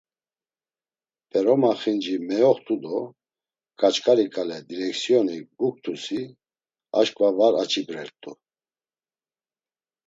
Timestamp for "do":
2.83-2.99